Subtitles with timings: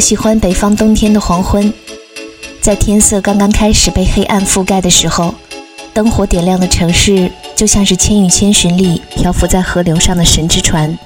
[0.00, 1.72] 喜欢北方冬天的黄昏，
[2.60, 5.34] 在天色刚刚开始被黑暗覆盖的时候，
[5.92, 10.98] 灯火点亮的城市就像是《千与千寻》里漂浮在河流上的神之船，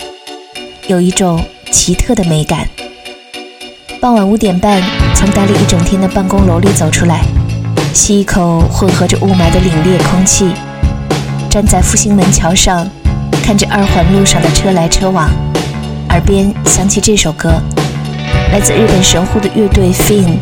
[0.87, 2.69] 有一种奇特的美感。
[4.01, 4.81] 傍晚五点半，
[5.15, 7.25] 从待了一整天的办公楼里走出来，
[7.93, 10.53] 吸一口混合着雾霾的凛冽空气，
[11.51, 12.89] 站在复兴门桥上，
[13.43, 15.29] 看着二环路上的车来车往，
[16.11, 17.61] 耳边响起这首歌。
[18.55, 20.37] 来自日本神户的乐队 Fin，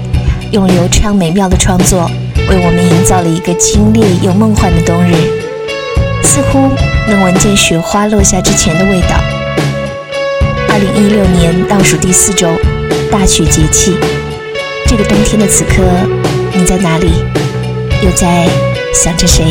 [0.51, 2.11] 用流畅美妙的创作，
[2.47, 5.15] 为我们营造了一个清冽又梦幻的冬日，
[6.23, 6.69] 似乎
[7.09, 9.17] 能闻见雪花落下之前的味道。
[10.69, 12.49] 二零一六年倒数第四周，
[13.11, 13.97] 大雪节气，
[14.87, 15.83] 这个冬天的此刻，
[16.53, 17.25] 你在哪里？
[18.05, 18.47] 又在
[18.93, 19.47] 想着谁？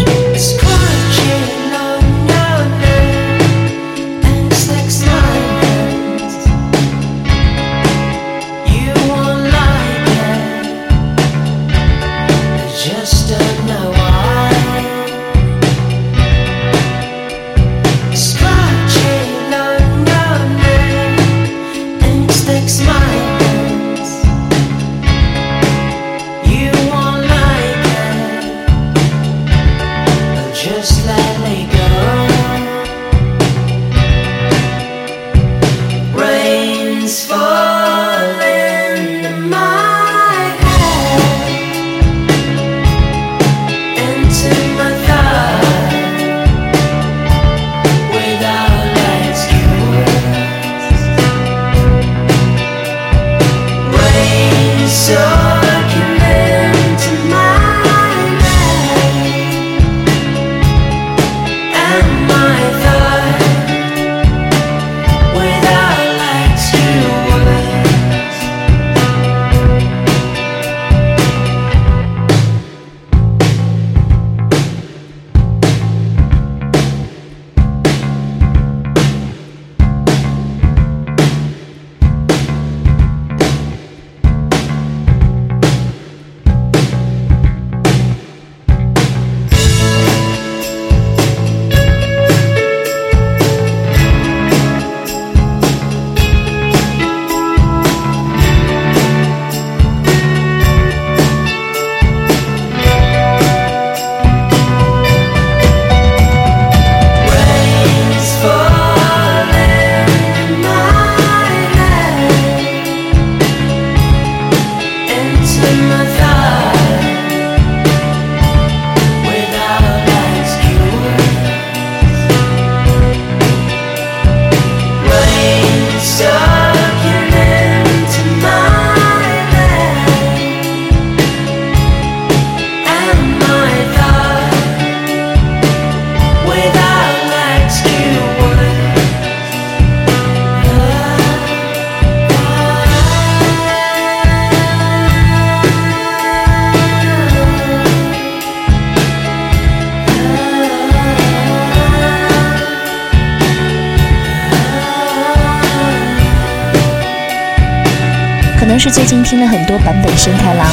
[158.71, 160.65] 能是最近听了很多版本生太郎，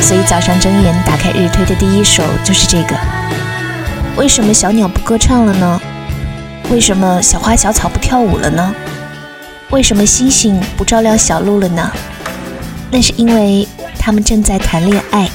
[0.00, 2.96] 所以早上睁眼打开日推的第一首就是这个。
[4.16, 5.80] 为什么小鸟不歌唱了呢？
[6.70, 8.72] 为什么小花小草不跳舞了呢？
[9.70, 11.90] 为什么星星不照亮小路了呢？
[12.88, 13.66] 那是因为
[13.98, 15.28] 他们正在谈恋爱。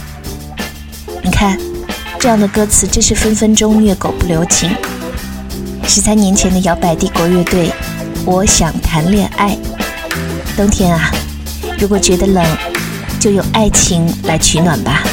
[1.22, 1.60] 你看，
[2.18, 4.74] 这样的歌词真是分分钟虐狗不留情。
[5.86, 7.74] 十三年前的摇摆帝国乐队，
[8.24, 9.58] 我想谈恋爱。
[10.56, 11.12] 冬天啊。
[11.80, 12.44] 如果觉得冷，
[13.20, 15.04] 就用爱情来取暖吧。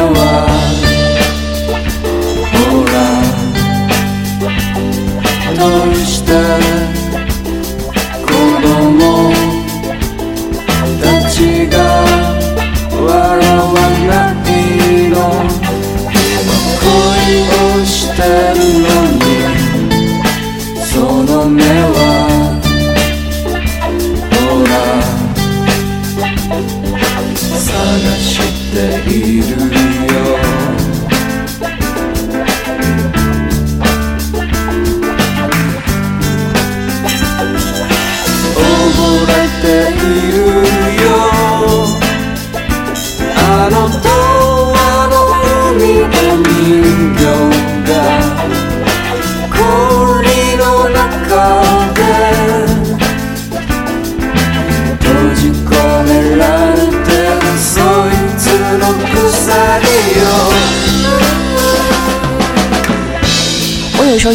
[0.00, 0.47] 我。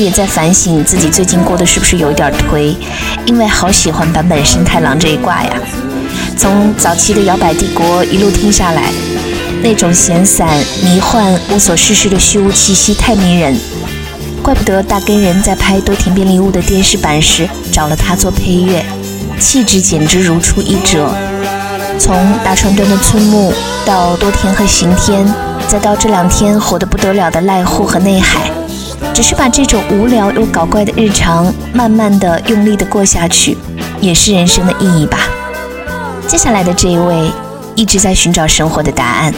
[0.03, 2.75] 也在反省自己最近过得是不是有一点颓，
[3.25, 5.49] 因为好喜欢坂本慎太郎这一挂呀。
[6.37, 8.91] 从早期的摇摆帝国一路听下来，
[9.61, 10.49] 那种闲散、
[10.83, 13.57] 迷幻、无所事事的虚无气息太迷人，
[14.41, 18.83] 怪不得大根人在拍《多田便利屋》的电视版时找了他做配乐，
[19.39, 21.15] 气质简直如出一辙。
[21.97, 23.53] 从大川端的村木
[23.85, 25.25] 到多田和刑天，
[25.69, 28.51] 再到这两天火得不得了的濑户和内海。
[29.13, 33.55] 只是把这种无聊又搞怪的日常，慢慢的、用力的过下去，
[34.01, 35.19] 也是人生的意义吧。
[36.27, 37.31] 接下来的这一位，
[37.75, 39.31] 一直在寻找生活的答案，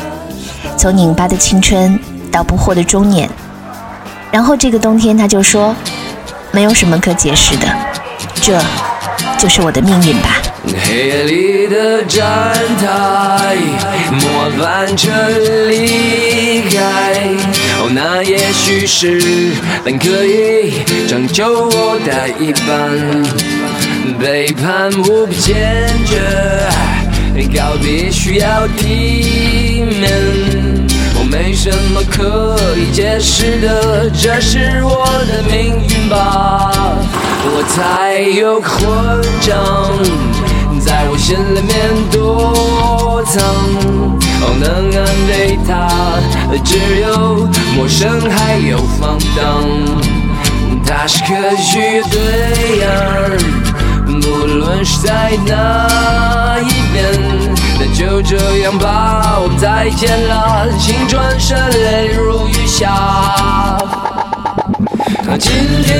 [0.77, 1.99] 从拧巴的青春
[2.31, 3.29] 到不惑的中年，
[4.31, 5.75] 然后这个冬天他就说，
[6.51, 7.67] 没有什么可解释的，
[8.41, 8.57] 这
[9.37, 10.41] 就是我的命运吧。
[10.73, 12.25] 黑夜里的站
[12.79, 13.55] 台，
[14.11, 15.09] 末班车
[15.69, 17.13] 离开。
[17.79, 19.21] 哦，那也许是
[19.83, 22.69] 本可以拯救我的一半。
[24.19, 26.19] 背叛无比坚决，
[27.53, 30.09] 告别需要体面。
[31.17, 36.71] 我没什么可以解释的，这是我的命运吧。
[37.47, 39.53] 我太有混账。
[40.85, 41.73] 在我心里面
[42.11, 43.41] 躲藏，
[44.41, 44.63] 哦能
[44.93, 45.71] 安慰他
[46.63, 49.41] 只有陌生还有放荡。
[50.85, 52.19] 他是可取的对
[52.79, 52.85] 象，
[54.21, 57.03] 不论是在哪一边，
[57.79, 64.14] 那就这样吧，我们再见了，请转身泪如雨下。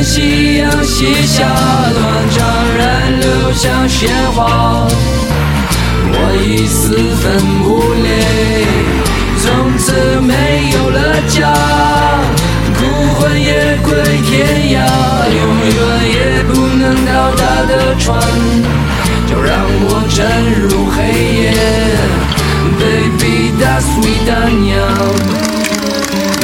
[0.05, 1.43] 夕阳西下，
[1.91, 2.38] 断肠
[2.77, 4.88] 人流向鲜花。
[6.07, 7.25] 我已四分
[7.65, 7.67] 五
[8.05, 8.07] 裂，
[9.41, 10.97] 从此没有了
[11.27, 11.51] 家，
[12.77, 12.81] 孤
[13.15, 13.89] 魂野归
[14.29, 14.85] 天涯，
[15.33, 15.41] 永
[15.74, 15.75] 远
[16.13, 18.21] 也不能到达的船，
[19.27, 20.15] 就让我沉
[20.62, 21.01] 入黑
[21.33, 21.50] 夜
[22.77, 24.63] ，Baby that's sweet 大娘。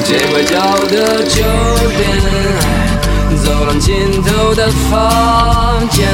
[0.04, 0.58] 街拐角
[0.90, 1.38] 的酒
[1.96, 2.02] 店，
[3.44, 6.08] 走廊尽头的房间，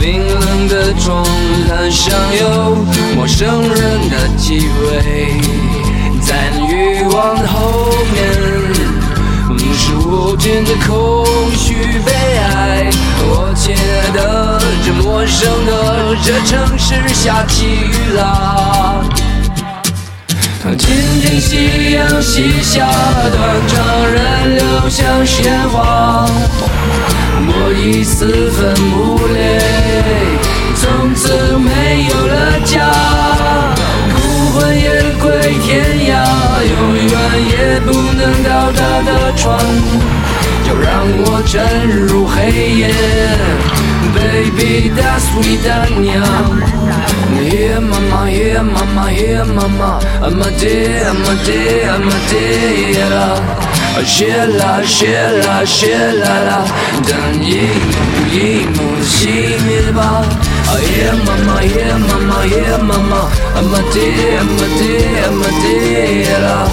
[0.00, 1.24] 冰冷的床
[1.68, 2.76] 单上有
[3.16, 5.40] 陌生人的气味，
[6.20, 8.22] 在欲望的后面，
[9.74, 11.26] 是无尽的空
[11.56, 11.74] 虚
[12.04, 12.90] 悲哀。
[13.24, 19.02] 我亲爱的，这陌生的这城市下起雨啦。
[20.78, 22.86] 今天夕阳西下，
[23.32, 26.24] 断肠人流向鲜花。
[27.44, 29.58] 我已四分五裂，
[30.76, 32.88] 从此没有了家，
[34.14, 34.16] 孤
[34.52, 34.86] 魂野
[35.20, 35.26] 归
[35.64, 36.14] 天涯，
[36.70, 36.72] 永
[37.10, 37.12] 远
[37.50, 39.58] 也不能到达的船，
[40.64, 42.94] 就让我沉入黑夜
[44.32, 46.72] baby, that's we done, yeah.
[47.80, 50.00] Mama, here, mama, here, mama.
[50.24, 54.02] I'm a dear, I'm a dear, I'm a dear, yeah.
[54.14, 56.60] Shela, shela, shela, la.
[57.06, 57.68] Dan yi,
[58.34, 59.36] yi, mo, si,
[59.66, 60.51] mi, ba.
[60.70, 63.20] Oh yeah mama, yeah, mama, yeah, mama.
[63.56, 66.68] I'm a day, I'm a day, I'm a day, yeah.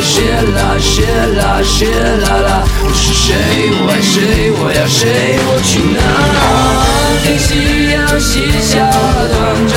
[0.00, 1.02] 谢啦谢
[1.36, 3.34] 啦谢啦啦，我是谁？
[3.80, 4.52] 我爱谁？
[4.52, 5.36] 我要谁？
[5.44, 5.98] 我去哪？
[7.24, 8.88] 听夕阳西下，
[9.28, 9.36] 断
[9.68, 9.76] 肠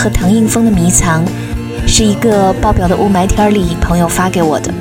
[0.00, 1.22] 和唐映枫的《迷藏》，
[1.86, 4.72] 是一个爆表的雾霾天里朋友发给我的。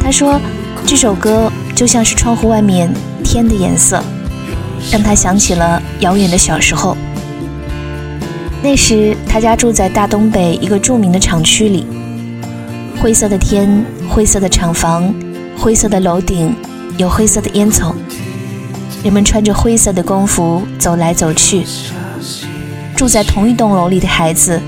[0.00, 0.40] 他说
[0.86, 2.90] 这首歌就像是窗户外面
[3.22, 4.02] 天的颜色，
[4.90, 6.96] 让他想起了遥远的小时候。
[8.62, 11.86] 那时他家住在大东北一个著名的厂区里，
[12.98, 15.14] 灰色的天，灰色的厂房，
[15.58, 16.56] 灰色的楼顶，
[16.96, 17.92] 有灰色的烟囱。
[19.04, 21.66] 人们穿着灰色的工服走来走去，
[22.96, 24.60] 住在同一栋楼里的孩子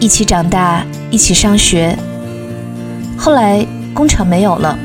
[0.00, 1.96] 一起长大，一起上学。
[3.16, 4.78] 后来工厂没有了，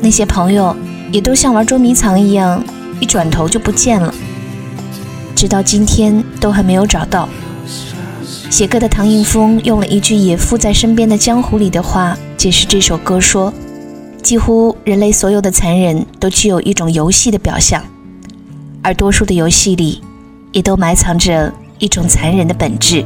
[0.00, 0.74] 那些朋友
[1.10, 2.62] 也都像玩捉迷藏一样，
[3.00, 4.14] 一转头就不见了，
[5.34, 7.28] 直到今天都还没有找到。
[8.50, 13.52] 写歌的唐映枫用了一句野附在身边的江湖里的话解释这首歌，说
[14.22, 17.82] ：“几乎人类所有的残忍都具有一种游戏的表象。”
[18.82, 20.02] 而多数的游戏里，
[20.52, 23.04] 也都埋藏着一种残忍的本质。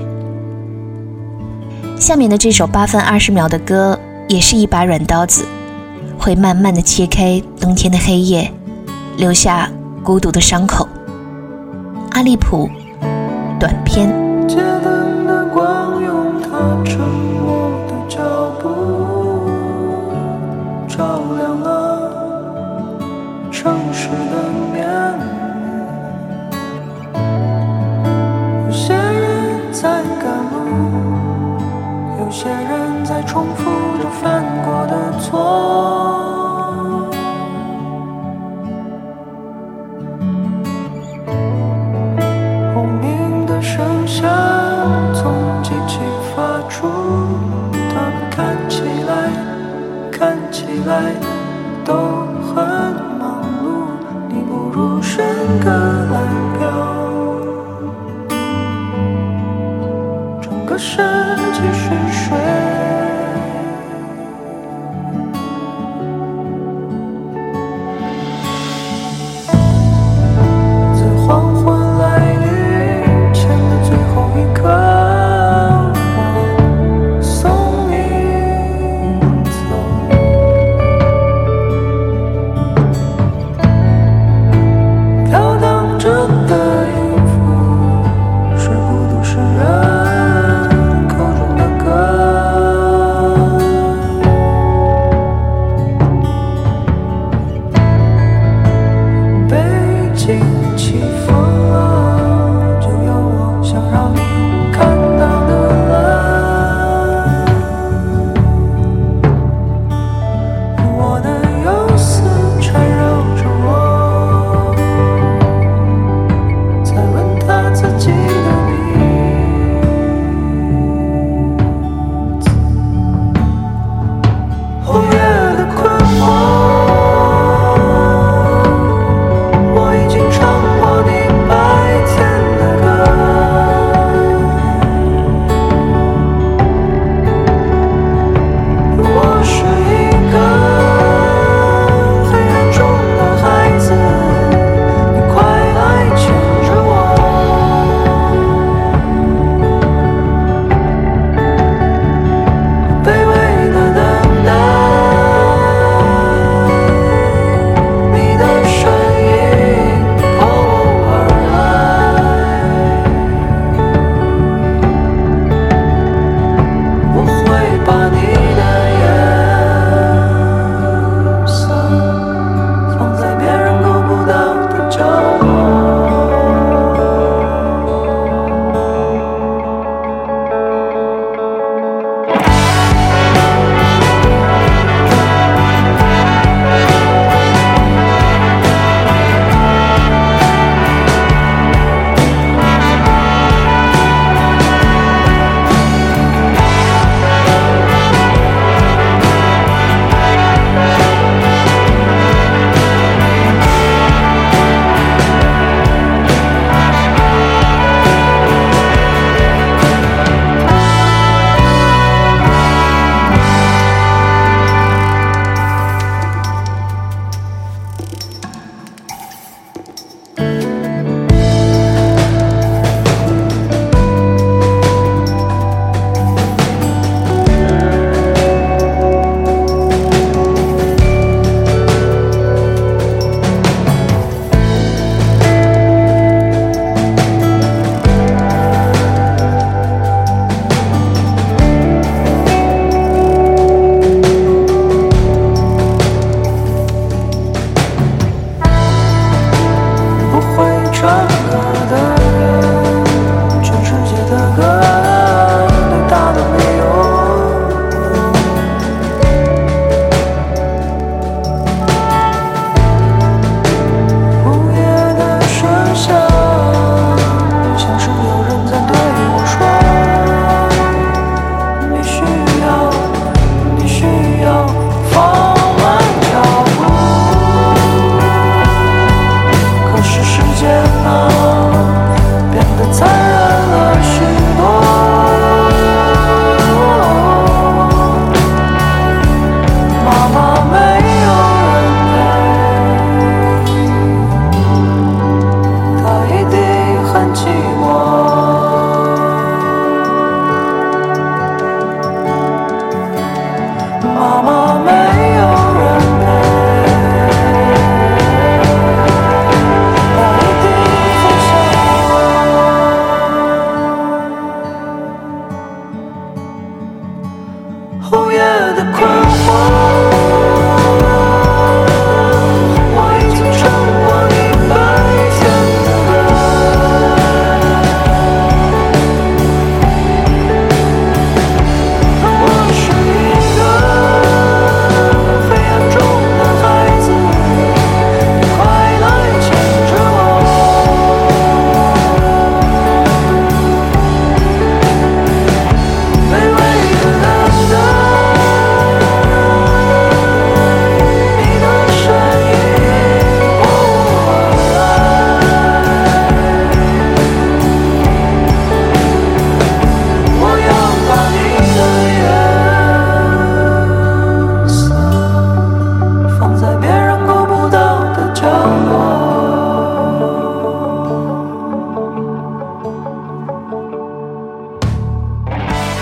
[1.98, 5.46] 下面的这首八分二十秒的歌，也是一把软刀子，
[6.18, 8.52] 会慢慢的切开冬天的黑夜，
[9.16, 9.70] 留下
[10.04, 10.86] 孤独的伤口。
[12.10, 12.68] 阿利普，
[13.58, 14.14] 短篇。
[20.86, 22.12] 照亮了
[23.50, 24.85] 城市的。
[32.26, 33.62] 有些人在重复
[34.02, 35.85] 着犯过的错。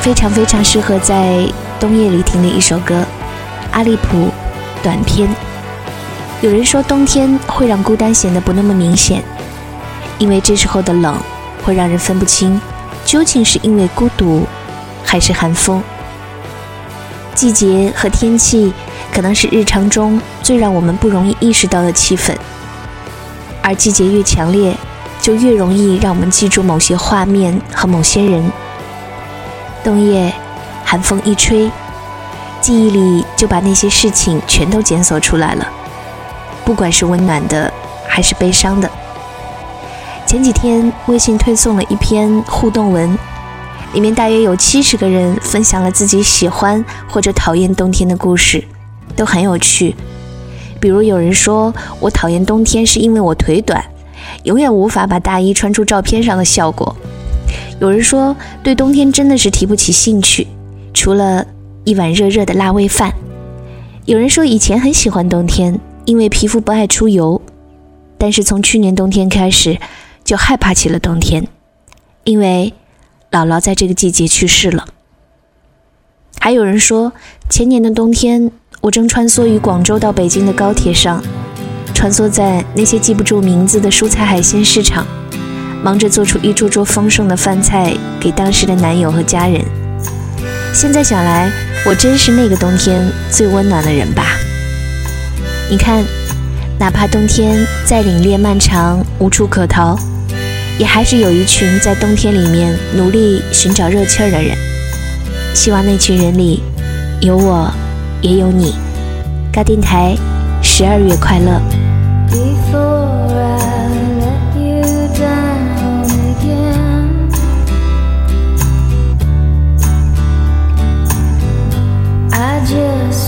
[0.04, 2.94] 非常非常适合在冬夜里听的一首歌，
[3.72, 4.28] 《阿利普
[4.82, 5.26] 短篇》。
[6.42, 9.24] 有人说冬天会让孤单显得不那么明显，
[10.18, 11.16] 因为这时候的冷
[11.64, 12.60] 会让人分不清
[13.06, 14.46] 究竟是因为孤独
[15.02, 15.82] 还是寒风。
[17.34, 18.74] 季节和天气
[19.10, 22.36] 可能是日常中最让我们不容易意识到的气氛，
[23.62, 24.76] 而季节越强烈，
[25.18, 28.52] 就越容易让我们记住某些画面和某些人。
[29.84, 30.32] 冬夜，
[30.82, 31.70] 寒风一吹，
[32.58, 35.68] 记忆里就把那些事情全都检索出来了。
[36.64, 37.70] 不管是温暖的
[38.08, 38.90] 还是悲伤的。
[40.26, 43.16] 前几天微信推送了一篇互动文，
[43.92, 48.64] 里面大约有七十个人分享了自己喜欢或者讨厌冬天的故事，
[49.14, 49.94] 都很有趣。
[50.80, 53.84] 比如有人说我讨厌冬天是因为我腿短，
[54.44, 56.96] 永远无法把大衣穿出照片上的效果。
[57.80, 60.46] 有人说对冬天真的是提不起兴趣，
[60.92, 61.46] 除了
[61.84, 63.12] 一碗热热的辣味饭。
[64.04, 65.80] 有人说以前很喜欢冬天。
[66.06, 67.40] 因为皮肤不爱出油，
[68.18, 69.78] 但是从去年冬天开始，
[70.22, 71.48] 就害怕起了冬天，
[72.24, 72.74] 因为
[73.30, 74.86] 姥姥在这个季节去世了。
[76.38, 77.14] 还有人说，
[77.48, 78.50] 前年的冬天，
[78.82, 81.24] 我正穿梭于广州到北京的高铁上，
[81.94, 85.06] 穿梭在那些记不住名字的蔬菜海鲜市场，
[85.84, 89.62] 忙着做出一桌桌丰盛的饭菜给当时的男友和家人。
[90.72, 91.50] 现在想来，
[91.84, 94.38] 我真是那个冬天最温暖的人吧。
[95.68, 96.02] 你看，
[96.78, 99.94] 哪怕冬天再凛冽漫长、无处可逃，
[100.78, 104.56] 也还是有一群在冬天里面努力寻找热气儿的人。
[105.52, 106.62] 希望那群人里
[107.20, 107.70] 有我，
[108.22, 108.74] 也有你。
[109.52, 110.16] 嘎电台，
[110.62, 111.60] 十二月快乐。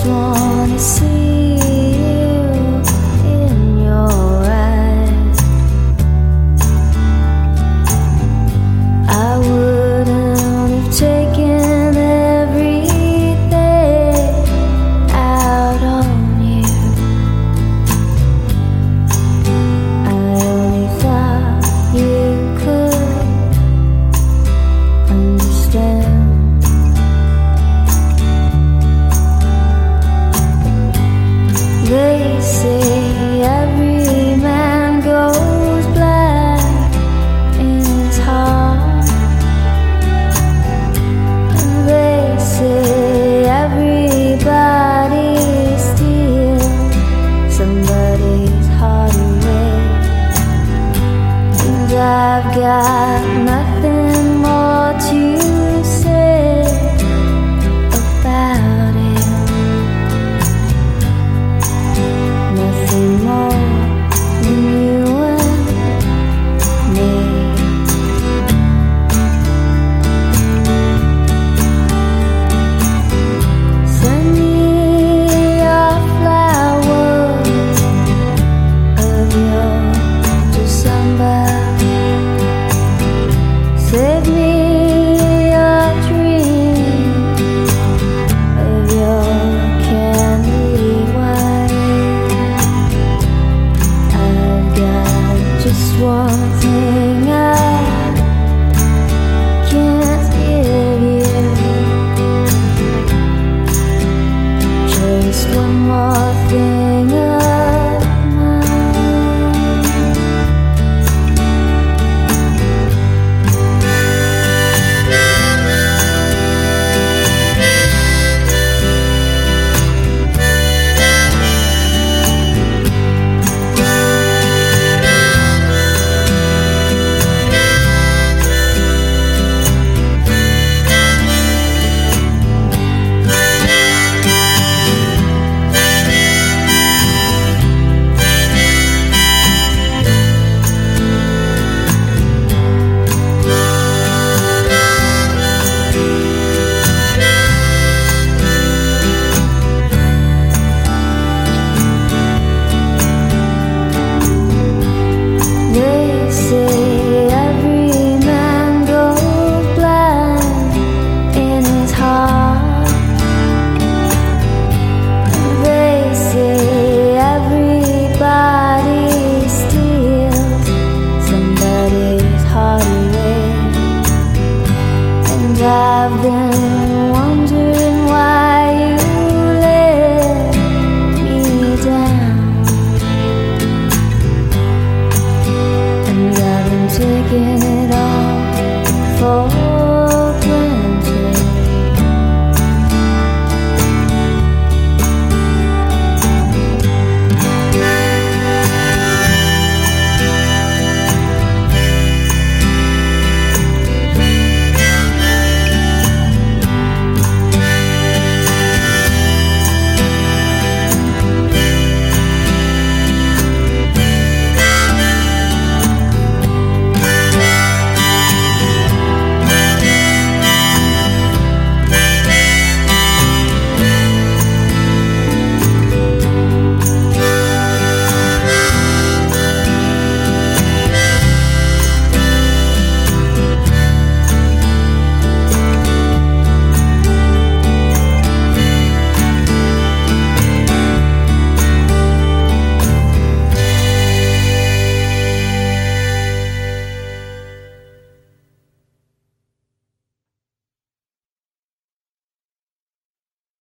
[0.08, 1.25] wanna see